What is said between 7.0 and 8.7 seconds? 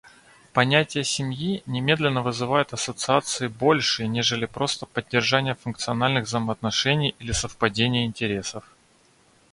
или совпадение интересов.